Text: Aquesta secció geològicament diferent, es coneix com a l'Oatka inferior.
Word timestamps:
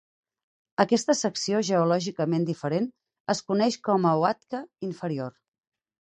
Aquesta 0.83 1.15
secció 1.19 1.59
geològicament 1.67 2.47
diferent, 2.49 2.89
es 3.35 3.45
coneix 3.53 3.81
com 3.89 4.09
a 4.13 4.15
l'Oatka 4.21 4.63
inferior. 4.89 5.41